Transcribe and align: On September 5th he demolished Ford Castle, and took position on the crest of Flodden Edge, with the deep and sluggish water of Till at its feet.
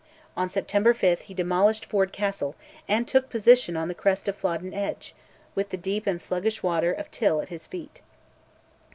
On 0.35 0.49
September 0.49 0.95
5th 0.95 1.19
he 1.19 1.35
demolished 1.35 1.85
Ford 1.85 2.11
Castle, 2.11 2.55
and 2.87 3.07
took 3.07 3.29
position 3.29 3.77
on 3.77 3.87
the 3.87 3.93
crest 3.93 4.27
of 4.27 4.35
Flodden 4.35 4.73
Edge, 4.73 5.13
with 5.53 5.69
the 5.69 5.77
deep 5.77 6.07
and 6.07 6.19
sluggish 6.19 6.63
water 6.63 6.91
of 6.91 7.11
Till 7.11 7.39
at 7.39 7.51
its 7.51 7.67
feet. 7.67 8.01